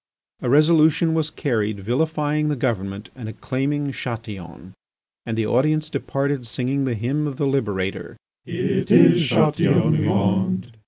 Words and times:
A 0.41 0.49
resolution 0.49 1.13
was 1.13 1.29
carried 1.29 1.79
vilifying 1.81 2.49
the 2.49 2.55
government 2.55 3.11
and 3.15 3.29
acclaiming 3.29 3.91
Chatillon. 3.91 4.73
And 5.27 5.37
the 5.37 5.45
audience 5.45 5.91
departed 5.91 6.47
singing 6.47 6.85
the 6.85 6.95
hymn 6.95 7.27
of 7.27 7.37
the 7.37 7.45
liberator: 7.45 8.17
"It 8.43 8.89
is 8.89 9.23
Chatillon 9.27 9.99
we 9.99 10.07
want." 10.07 10.71